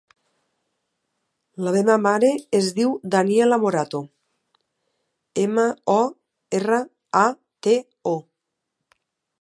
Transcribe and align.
La 1.65 1.73
meva 1.75 1.97
mare 2.05 2.31
es 2.61 2.69
diu 2.79 2.95
Daniella 3.17 3.59
Morato: 3.65 4.01
ema, 5.45 5.69
o, 5.97 6.01
erra, 6.61 6.83
a, 7.25 7.27
te, 7.69 7.77
o. 8.17 8.17